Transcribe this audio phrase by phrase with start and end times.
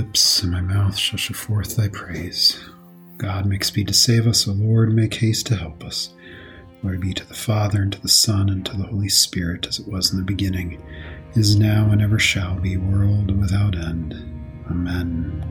[0.00, 2.58] lips, and my mouth shall show forth thy praise.
[3.18, 4.48] God, make speed to save us.
[4.48, 6.14] O Lord, make haste to help us.
[6.80, 9.78] Glory be to the Father, and to the Son, and to the Holy Spirit, as
[9.78, 10.82] it was in the beginning,
[11.34, 14.14] is now, and ever shall be, world without end.
[14.70, 15.44] Amen.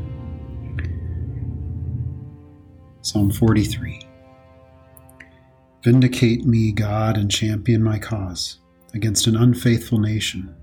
[3.01, 4.01] Psalm 43
[5.83, 8.57] Vindicate me, God, and champion my cause
[8.95, 10.55] against an unfaithful nation.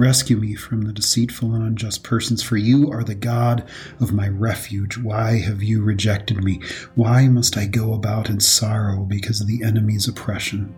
[0.00, 3.68] Rescue me from the deceitful and unjust persons, for you are the God
[4.00, 4.96] of my refuge.
[4.96, 6.62] Why have you rejected me?
[6.94, 10.74] Why must I go about in sorrow because of the enemy's oppression?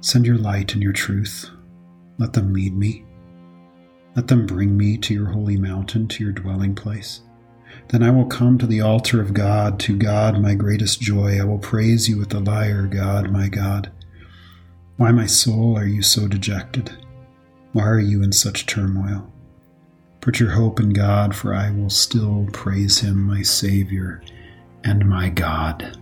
[0.00, 1.50] Send your light and your truth.
[2.18, 3.04] Let them lead me.
[4.16, 7.20] Let them bring me to your holy mountain, to your dwelling place.
[7.90, 11.40] Then I will come to the altar of God, to God my greatest joy.
[11.40, 13.92] I will praise you with the lyre, God, my God.
[14.96, 16.99] Why, my soul, are you so dejected?
[17.72, 19.32] Why are you in such turmoil?
[20.20, 24.22] Put your hope in God, for I will still praise him, my Savior
[24.82, 25.96] and my God.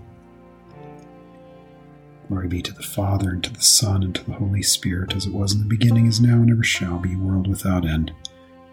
[2.28, 5.26] Glory be to the Father, and to the Son, and to the Holy Spirit, as
[5.26, 8.12] it was in the beginning, is now, and ever shall be, world without end.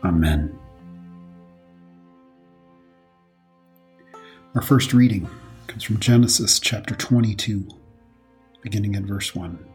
[0.04, 0.58] Amen.
[4.56, 5.30] Our first reading
[5.68, 7.68] comes from Genesis chapter 22,
[8.62, 9.75] beginning at verse 1.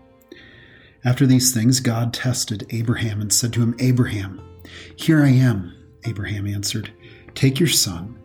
[1.05, 4.41] After these things, God tested Abraham and said to him, Abraham,
[4.97, 5.75] here I am.
[6.05, 6.93] Abraham answered,
[7.35, 8.19] Take your son,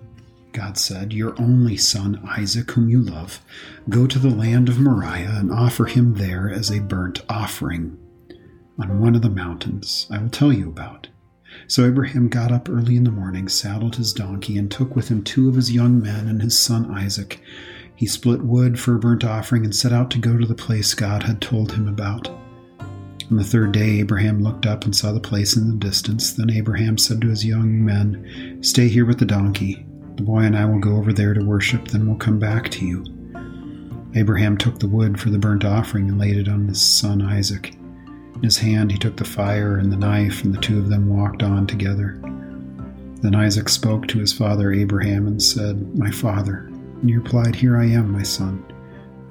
[0.52, 3.42] God said, your only son, Isaac, whom you love.
[3.90, 7.98] Go to the land of Moriah and offer him there as a burnt offering
[8.78, 11.08] on one of the mountains I will tell you about.
[11.68, 15.24] So Abraham got up early in the morning, saddled his donkey, and took with him
[15.24, 17.40] two of his young men and his son Isaac.
[17.96, 20.94] He split wood for a burnt offering and set out to go to the place
[20.94, 22.30] God had told him about.
[23.32, 26.34] On the third day, Abraham looked up and saw the place in the distance.
[26.34, 29.84] Then Abraham said to his young men, Stay here with the donkey.
[30.16, 32.86] The boy and I will go over there to worship, then we'll come back to
[32.86, 33.04] you.
[34.14, 37.76] Abraham took the wood for the burnt offering and laid it on his son Isaac.
[38.36, 41.10] In his hand he took the fire and the knife, and the two of them
[41.10, 42.20] walked on together.
[43.22, 46.68] Then Isaac spoke to his father Abraham and said, My father.
[47.02, 48.64] And he replied, Here I am, my son.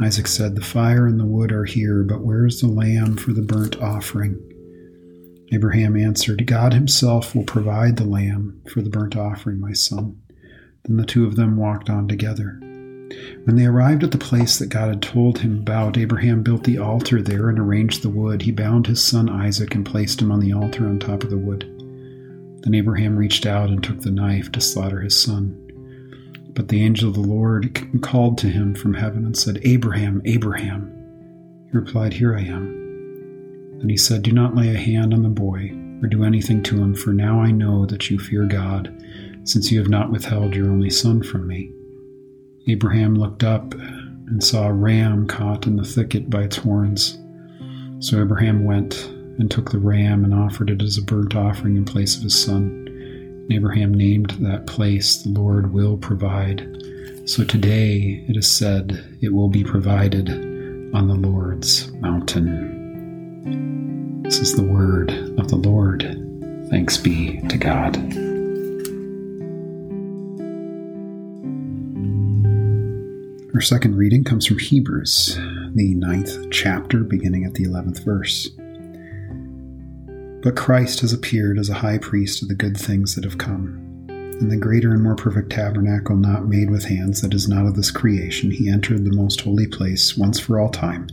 [0.00, 3.32] Isaac said, The fire and the wood are here, but where is the lamb for
[3.32, 4.41] the burnt offering?
[5.53, 10.21] Abraham answered, God himself will provide the lamb for the burnt offering, my son.
[10.84, 12.59] Then the two of them walked on together.
[13.44, 16.78] When they arrived at the place that God had told him about, Abraham built the
[16.78, 18.43] altar there and arranged the wood.
[18.43, 21.38] He bound his son Isaac and placed him on the altar on top of the
[21.38, 21.65] wood.
[22.62, 25.63] Then Abraham reached out and took the knife to slaughter his son.
[26.54, 30.91] But the angel of the Lord called to him from heaven and said, Abraham, Abraham.
[31.70, 33.78] He replied, Here I am.
[33.78, 35.72] Then he said, Do not lay a hand on the boy
[36.03, 38.94] or do anything to him, for now I know that you fear God,
[39.44, 41.72] since you have not withheld your only son from me.
[42.69, 47.19] Abraham looked up and saw a ram caught in the thicket by its horns.
[47.98, 49.06] So Abraham went
[49.38, 52.41] and took the ram and offered it as a burnt offering in place of his
[52.41, 52.83] son.
[53.50, 56.82] Abraham named that place, The Lord will provide.
[57.27, 60.31] So today it is said, It will be provided
[60.94, 62.72] on the Lord's mountain.
[64.22, 66.03] This is the word of the Lord.
[66.71, 67.97] Thanks be to God.
[73.55, 75.38] Our second reading comes from Hebrews,
[75.75, 78.50] the ninth chapter, beginning at the eleventh verse.
[80.44, 84.06] But Christ has appeared as a high priest of the good things that have come.
[84.10, 87.76] In the greater and more perfect tabernacle not made with hands that is not of
[87.76, 91.06] this creation, he entered the most holy place once for all time,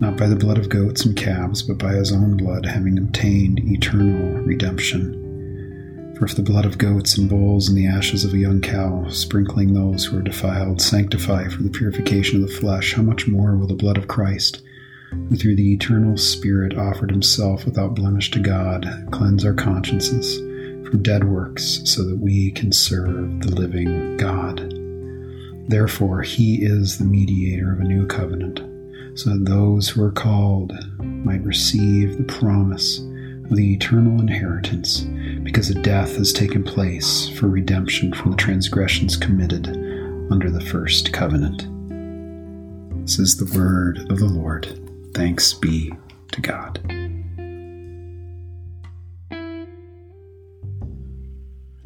[0.00, 3.60] not by the blood of goats and calves, but by his own blood, having obtained
[3.64, 6.14] eternal redemption.
[6.18, 9.08] For if the blood of goats and bulls and the ashes of a young cow,
[9.10, 13.58] sprinkling those who are defiled, sanctify for the purification of the flesh, how much more
[13.58, 14.62] will the blood of Christ?
[15.10, 20.38] Who through the eternal Spirit offered himself without blemish to God, cleanse our consciences
[20.88, 24.74] from dead works so that we can serve the living God.
[25.68, 28.60] Therefore, he is the mediator of a new covenant,
[29.18, 35.00] so that those who are called might receive the promise of the eternal inheritance,
[35.42, 39.68] because a death has taken place for redemption from the transgressions committed
[40.30, 41.66] under the first covenant.
[43.02, 44.78] This is the word of the Lord.
[45.14, 45.92] Thanks be
[46.32, 46.80] to God.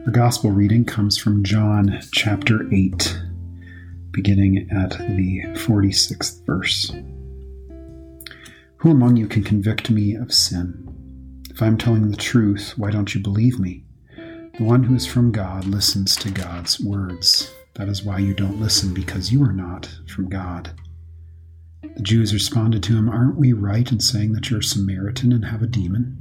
[0.05, 3.21] Our gospel reading comes from John chapter 8,
[4.11, 6.93] beginning at the 46th verse.
[8.79, 10.89] Who among you can convict me of sin?
[11.51, 13.85] If I'm telling the truth, why don't you believe me?
[14.59, 17.55] The one who is from God listens to God's words.
[17.75, 20.73] That is why you don't listen, because you are not from God.
[21.97, 25.45] The Jews responded to him, Aren't we right in saying that you're a Samaritan and
[25.45, 26.17] have a demon?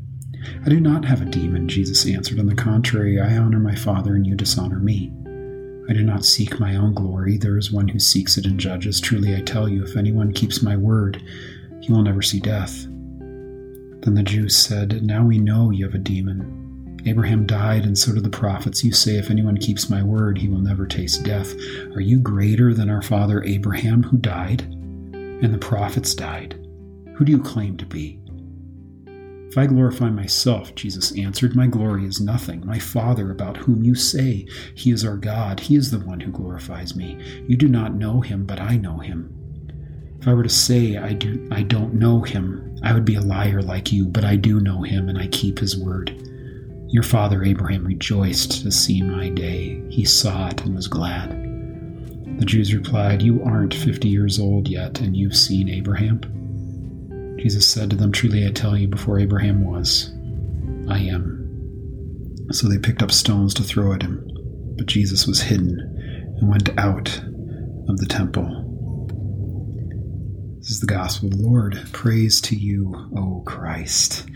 [0.66, 2.40] I do not have a demon, Jesus answered.
[2.40, 5.12] On the contrary, I honor my Father, and you dishonor me.
[5.90, 7.38] I do not seek my own glory.
[7.38, 9.00] There is one who seeks it and judges.
[9.00, 11.22] Truly, I tell you, if anyone keeps my word,
[11.82, 12.84] he will never see death.
[14.04, 17.02] Then the Jews said, Now we know you have a demon.
[17.06, 18.84] Abraham died, and so do the prophets.
[18.84, 21.54] You say, If anyone keeps my word, he will never taste death.
[21.96, 24.81] Are you greater than our father Abraham, who died?
[25.42, 26.54] And the prophets died.
[27.16, 28.20] Who do you claim to be?
[29.50, 32.66] If I glorify myself, Jesus answered, my glory is nothing.
[32.66, 36.32] My Father, about whom you say he is our God, he is the one who
[36.32, 37.18] glorifies me.
[37.48, 39.36] You do not know him, but I know him.
[40.22, 43.22] If I were to say I do I don't know him, I would be a
[43.22, 46.16] liar like you, but I do know him and I keep his word.
[46.88, 49.82] Your father Abraham rejoiced to see my day.
[49.90, 51.41] He saw it and was glad.
[52.42, 56.20] The Jews replied, You aren't fifty years old yet, and you've seen Abraham?
[57.40, 60.12] Jesus said to them, Truly I tell you, before Abraham was,
[60.90, 62.48] I am.
[62.50, 64.28] So they picked up stones to throw at him,
[64.76, 65.78] but Jesus was hidden
[66.40, 67.16] and went out
[67.88, 68.48] of the temple.
[70.58, 71.80] This is the gospel of the Lord.
[71.92, 74.28] Praise to you, O Christ.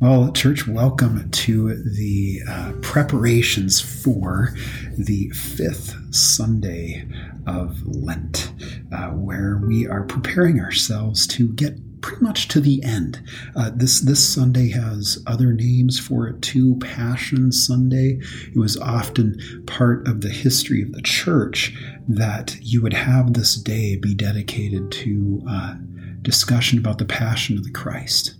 [0.00, 4.52] Well, church, welcome to the uh, preparations for
[4.98, 7.06] the fifth Sunday
[7.46, 8.52] of Lent,
[8.92, 13.22] uh, where we are preparing ourselves to get pretty much to the end.
[13.54, 16.76] Uh, this this Sunday has other names for it too.
[16.80, 18.20] Passion Sunday.
[18.52, 21.72] It was often part of the history of the church
[22.08, 25.74] that you would have this day be dedicated to uh,
[26.20, 28.34] discussion about the passion of the Christ.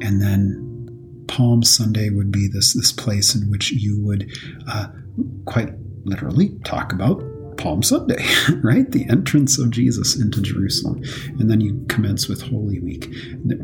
[0.00, 4.30] And then Palm Sunday would be this this place in which you would
[4.66, 4.88] uh,
[5.46, 5.70] quite
[6.04, 7.22] literally talk about
[7.58, 8.24] Palm Sunday,
[8.62, 8.90] right?
[8.90, 11.02] The entrance of Jesus into Jerusalem.
[11.38, 13.12] And then you commence with Holy Week,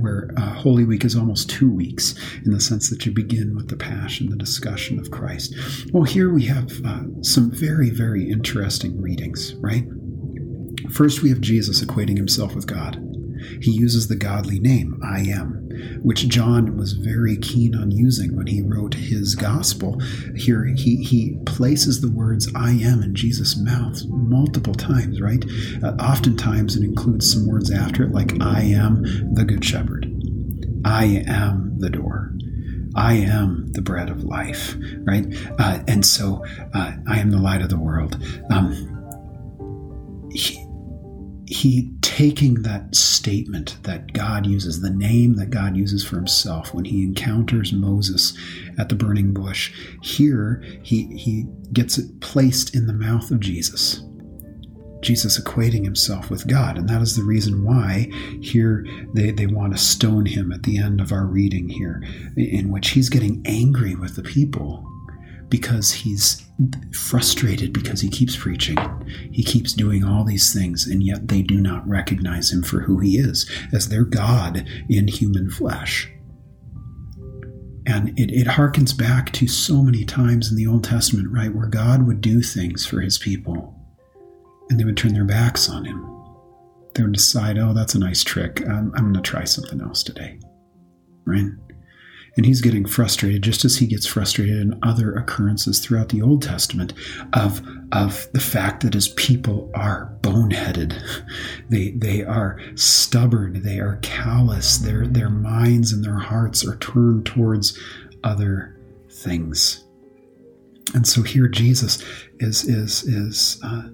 [0.00, 3.68] where uh, Holy Week is almost two weeks in the sense that you begin with
[3.68, 5.54] the Passion, the discussion of Christ.
[5.92, 9.84] Well, here we have uh, some very, very interesting readings, right?
[10.90, 13.03] First, we have Jesus equating himself with God.
[13.60, 15.68] He uses the godly name, I am,
[16.02, 20.00] which John was very keen on using when he wrote his gospel.
[20.36, 25.44] Here, he, he places the words I am in Jesus' mouth multiple times, right?
[25.82, 30.10] Uh, oftentimes it includes some words after it, like I am the good shepherd,
[30.84, 32.30] I am the door.
[32.96, 35.26] I am the bread of life, right?
[35.58, 38.16] Uh, and so uh, I am the light of the world.
[38.50, 38.93] Um,
[41.64, 46.84] he taking that statement that God uses, the name that God uses for himself when
[46.84, 48.36] he encounters Moses
[48.78, 49.72] at the burning bush,
[50.02, 54.02] here he, he gets it placed in the mouth of Jesus.
[55.00, 56.76] Jesus equating himself with God.
[56.76, 58.10] And that is the reason why
[58.42, 62.02] here they, they want to stone him at the end of our reading here,
[62.36, 64.93] in which he's getting angry with the people
[65.48, 66.44] because he's
[66.92, 68.76] frustrated because he keeps preaching.
[69.32, 72.98] He keeps doing all these things, and yet they do not recognize him for who
[72.98, 76.10] he is, as their God in human flesh.
[77.86, 81.66] And it, it harkens back to so many times in the Old Testament, right, where
[81.66, 83.74] God would do things for his people,
[84.70, 86.10] and they would turn their backs on him.
[86.94, 88.62] They would decide, oh, that's a nice trick.
[88.62, 90.38] I'm, I'm going to try something else today.
[91.26, 91.50] Right?
[92.36, 96.42] And he's getting frustrated, just as he gets frustrated in other occurrences throughout the Old
[96.42, 96.92] Testament
[97.32, 97.62] of,
[97.92, 101.00] of the fact that his people are boneheaded.
[101.70, 103.62] They, they are stubborn.
[103.62, 104.78] They are callous.
[104.78, 107.78] Their, their minds and their hearts are turned towards
[108.22, 108.78] other
[109.10, 109.84] things.
[110.94, 112.04] And so here Jesus
[112.38, 113.88] is, is, is uh,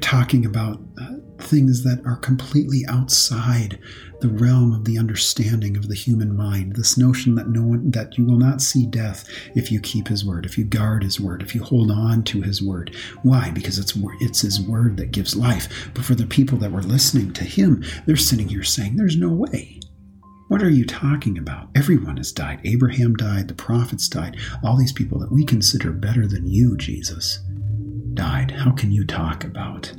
[0.00, 3.78] talking about uh, things that are completely outside
[4.20, 6.74] the realm of the understanding of the human mind.
[6.74, 10.24] This notion that no one that you will not see death if you keep his
[10.24, 12.94] word, if you guard his word, if you hold on to his word.
[13.22, 13.50] Why?
[13.50, 15.90] Because it's it's his word that gives life.
[15.94, 19.28] But for the people that were listening to him, they're sitting here saying, "There's no
[19.28, 19.80] way."
[20.48, 21.68] What are you talking about?
[21.74, 22.60] Everyone has died.
[22.64, 24.38] Abraham died, the prophets died.
[24.64, 27.40] All these people that we consider better than you, Jesus,
[28.14, 28.50] died.
[28.50, 29.92] How can you talk about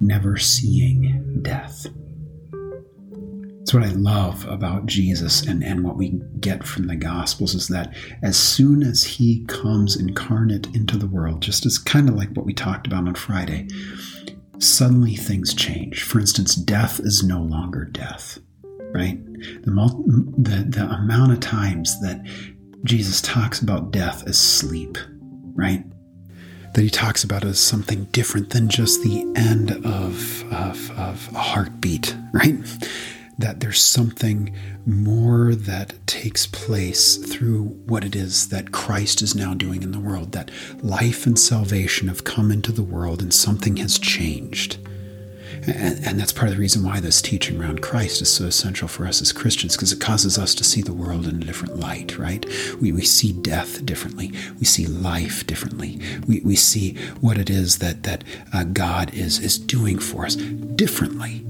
[0.00, 1.86] never seeing death?
[3.64, 7.68] That's what I love about Jesus and, and what we get from the Gospels is
[7.68, 12.28] that as soon as he comes incarnate into the world, just as kind of like
[12.32, 13.66] what we talked about on Friday,
[14.58, 16.02] suddenly things change.
[16.02, 18.38] For instance, death is no longer death,
[18.92, 19.18] right?
[19.62, 19.70] The,
[20.36, 22.22] the, the amount of times that
[22.84, 24.98] Jesus talks about death as sleep,
[25.54, 25.84] right?
[26.74, 31.38] That he talks about as something different than just the end of, of, of a
[31.38, 32.56] heartbeat, right?
[33.38, 34.54] That there's something
[34.84, 40.00] more that takes place through what it is that Christ is now doing in the
[40.00, 40.50] world, that
[40.82, 44.78] life and salvation have come into the world and something has changed
[45.66, 48.88] and, and, that's part of the reason why this teaching around Christ is so essential
[48.88, 51.78] for us as Christians, because it causes us to see the world in a different
[51.78, 52.44] light, right?
[52.80, 54.32] We, we see death differently.
[54.58, 56.00] We see life differently.
[56.26, 60.36] We, we see what it is that, that uh, God is, is doing for us
[60.36, 61.44] differently.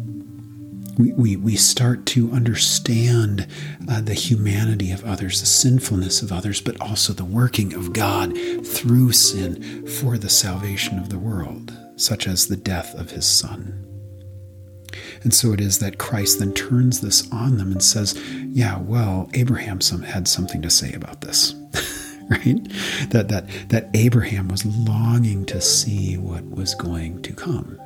[0.97, 3.49] We, we, we start to understand
[3.88, 8.37] uh, the humanity of others, the sinfulness of others, but also the working of God
[8.64, 13.93] through sin for the salvation of the world, such as the death of his Son.
[15.25, 18.14] And so it is that Christ then turns this on them and says,
[18.49, 21.54] Yeah, well, Abraham some, had something to say about this.
[22.28, 22.61] right?
[23.11, 27.81] That, that, that Abraham was longing to see what was going to come.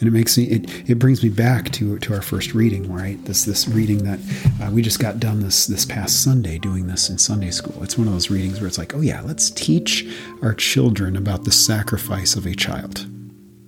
[0.00, 3.22] And it makes me it, it brings me back to to our first reading, right?
[3.24, 4.18] This this reading that
[4.62, 7.82] uh, we just got done this this past Sunday doing this in Sunday school.
[7.82, 10.06] It's one of those readings where it's like, oh yeah, let's teach
[10.42, 13.06] our children about the sacrifice of a child.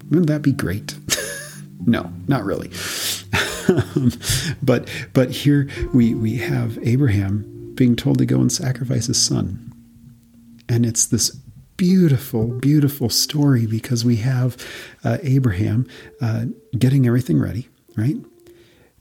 [0.09, 0.97] Wouldn't that be great?
[1.87, 2.71] No, not really.
[4.63, 9.73] but but here we we have Abraham being told to go and sacrifice his son.
[10.69, 11.37] And it's this
[11.77, 14.57] beautiful, beautiful story because we have
[15.05, 15.87] uh, Abraham
[16.21, 18.17] uh, getting everything ready, right?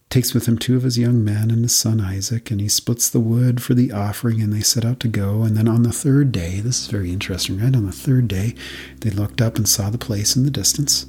[0.10, 3.10] Takes with him two of his young men and his son Isaac, and he splits
[3.10, 5.42] the wood for the offering, and they set out to go.
[5.42, 7.76] And then on the third day, this is very interesting, right?
[7.76, 8.56] On the third day,
[9.02, 11.08] they looked up and saw the place in the distance.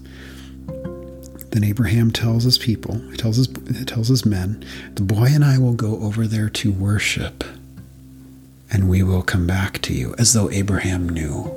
[1.51, 4.65] Then Abraham tells his people, he tells his, he tells his men,
[4.95, 7.43] the boy and I will go over there to worship,
[8.71, 11.57] and we will come back to you, as though Abraham knew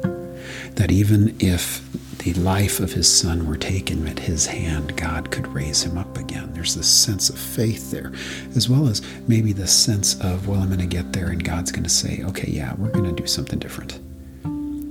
[0.76, 1.82] that even if
[2.20, 6.18] the life of his son were taken at his hand, God could raise him up
[6.18, 6.54] again.
[6.54, 8.14] There's this sense of faith there,
[8.56, 11.72] as well as maybe the sense of, well, I'm going to get there and God's
[11.72, 14.00] going to say, okay, yeah, we're going to do something different.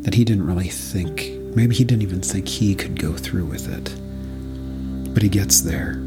[0.04, 3.68] That he didn't really think, maybe he didn't even think he could go through with
[3.72, 3.94] it.
[5.12, 6.00] But he gets there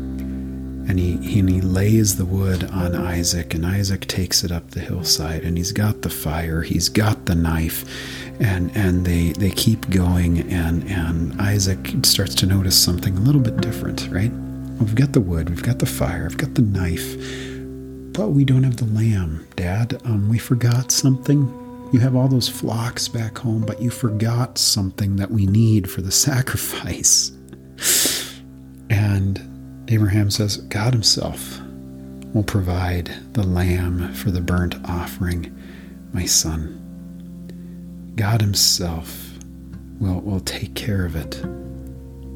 [0.88, 4.82] and he, and he lays the wood on Isaac, and Isaac takes it up the
[4.82, 7.86] hillside, and he's got the fire, he's got the knife,
[8.42, 13.40] and and they they keep going, and and Isaac starts to notice something a little
[13.40, 14.32] bit different, right?
[14.80, 17.16] We've got the wood, we've got the fire, I've got the knife,
[18.14, 20.02] but we don't have the lamb, Dad.
[20.04, 21.60] Um, we forgot something.
[21.94, 26.02] You have all those flocks back home, but you forgot something that we need for
[26.02, 27.32] the sacrifice.
[29.04, 31.60] And Abraham says, God Himself
[32.34, 35.54] will provide the lamb for the burnt offering,
[36.14, 36.80] my son.
[38.16, 39.38] God Himself
[40.00, 41.42] will, will take care of it,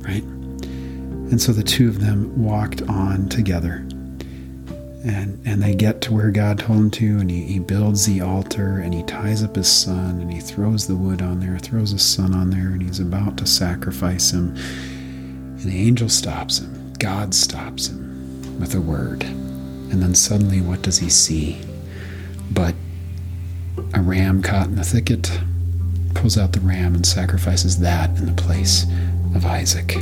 [0.06, 0.24] right?
[0.24, 3.86] And so the two of them walked on together.
[5.06, 8.20] And, and they get to where God told him to, and he, he builds the
[8.20, 11.92] altar, and he ties up his son, and he throws the wood on there, throws
[11.92, 14.54] his son on there, and he's about to sacrifice him.
[15.64, 16.94] The angel stops him.
[17.00, 19.24] God stops him with a word.
[19.24, 21.60] And then suddenly, what does he see?
[22.52, 22.76] But
[23.94, 25.40] a ram caught in the thicket,
[26.14, 28.86] pulls out the ram and sacrifices that in the place
[29.36, 29.96] of Isaac.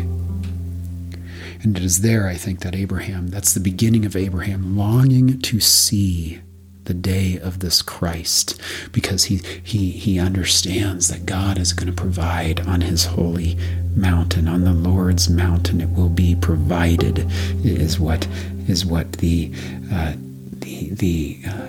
[1.63, 5.59] And it is there, I think, that Abraham, that's the beginning of Abraham longing to
[5.59, 6.41] see
[6.85, 8.59] the day of this Christ
[8.91, 13.57] because he he he understands that God is going to provide on his holy
[13.95, 15.81] mountain on the Lord's mountain.
[15.81, 17.29] It will be provided
[17.63, 18.27] is what
[18.67, 19.51] is what the
[19.91, 20.13] uh,
[20.51, 21.67] the the uh,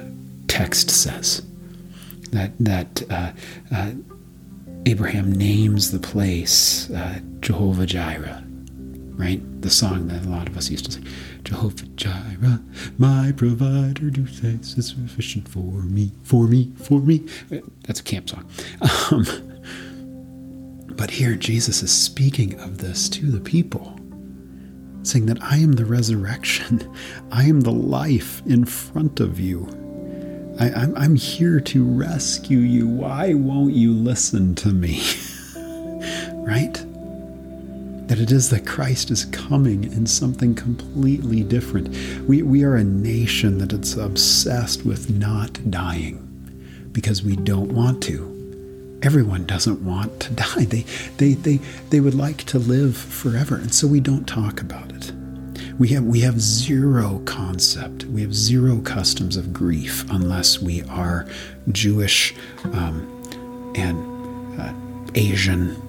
[0.48, 1.42] text says.
[2.30, 3.32] That that uh,
[3.74, 3.92] uh
[4.84, 8.45] Abraham names the place uh, Jehovah Jireh
[9.16, 11.06] right the song that a lot of us used to sing
[11.42, 12.60] Jehovah Jireh,
[12.98, 17.24] my provider, do things is sufficient for me, for me, for me.
[17.86, 18.48] That's a camp song.
[19.10, 19.24] Um,
[20.96, 23.98] but here Jesus is speaking of this to the people,
[25.02, 26.92] saying that I am the resurrection,
[27.30, 29.68] I am the life in front of you.
[30.58, 32.88] I, I'm, I'm here to rescue you.
[32.88, 35.02] Why won't you listen to me?
[38.16, 41.88] that it is that Christ is coming in something completely different.
[42.26, 46.22] We, we are a nation that is obsessed with not dying
[46.92, 48.32] because we don't want to.
[49.02, 50.64] Everyone doesn't want to die.
[50.64, 50.86] They,
[51.18, 55.12] they, they, they would like to live forever, and so we don't talk about it.
[55.78, 61.26] We have, we have zero concept, we have zero customs of grief unless we are
[61.70, 64.72] Jewish um, and uh,
[65.14, 65.85] Asian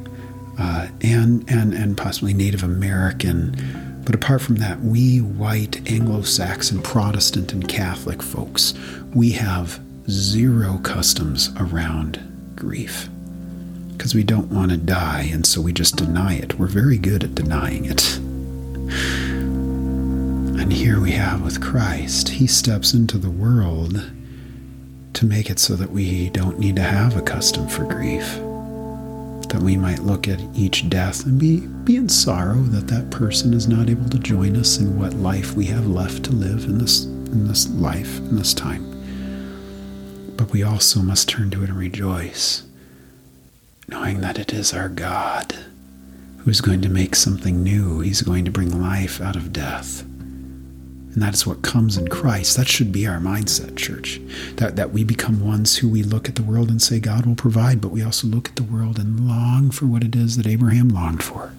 [1.01, 4.01] and, and, and possibly Native American.
[4.05, 8.73] But apart from that, we white Anglo Saxon, Protestant, and Catholic folks,
[9.13, 13.09] we have zero customs around grief
[13.97, 16.57] because we don't want to die, and so we just deny it.
[16.59, 18.17] We're very good at denying it.
[20.59, 24.11] And here we have with Christ, He steps into the world
[25.13, 28.39] to make it so that we don't need to have a custom for grief.
[29.49, 33.53] That we might look at each death and be, be in sorrow that that person
[33.53, 36.77] is not able to join us in what life we have left to live in
[36.77, 38.83] this, in this life, in this time.
[40.35, 42.63] But we also must turn to it and rejoice
[43.87, 45.55] knowing that it is our God
[46.39, 48.01] who's going to make something new.
[48.01, 50.03] He's going to bring life out of death.
[51.17, 52.57] And that is what comes in Christ.
[52.57, 54.21] That should be our mindset, church.
[54.57, 57.33] That, that we become ones who we look at the world and say, God will
[57.33, 60.45] provide, but we also look at the world and long for what it is that
[60.45, 61.53] Abraham longed for.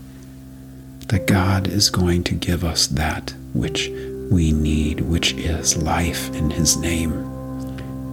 [1.08, 3.88] That God is going to give us that which
[4.30, 7.10] we need, which is life in His name,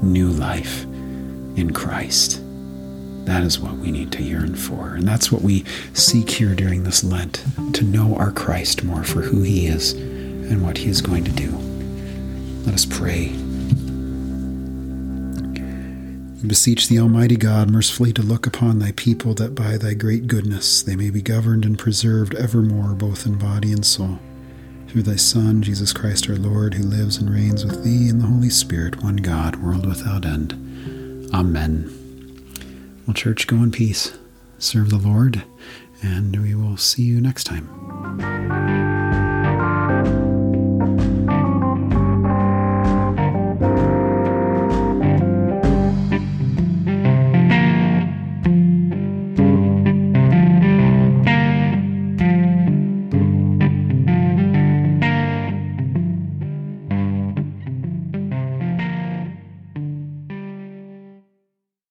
[0.01, 0.81] new life
[1.55, 2.41] in Christ.
[3.25, 4.95] That is what we need to yearn for.
[4.95, 9.21] And that's what we seek here during this Lent to know our Christ more for
[9.21, 9.93] who he is
[10.49, 11.51] and what he is going to do.
[12.65, 13.29] Let us pray.
[16.41, 20.27] We beseech the Almighty God mercifully to look upon thy people, that by thy great
[20.27, 24.19] goodness they may be governed and preserved evermore, both in body and soul.
[24.87, 28.27] Through thy Son, Jesus Christ our Lord, who lives and reigns with thee in the
[28.27, 30.53] Holy Spirit, one God, world without end.
[31.33, 31.91] Amen.
[33.05, 34.17] Well, church, go in peace,
[34.57, 35.43] serve the Lord,
[36.01, 37.94] and we will see you next time.